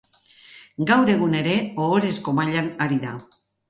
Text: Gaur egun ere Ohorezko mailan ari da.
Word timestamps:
Gaur 0.93 1.13
egun 1.17 1.37
ere 1.43 1.55
Ohorezko 1.87 2.37
mailan 2.43 2.77
ari 2.89 3.03
da. 3.09 3.19